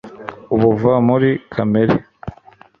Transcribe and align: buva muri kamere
buva 0.59 0.93
muri 1.07 1.29
kamere 1.53 1.95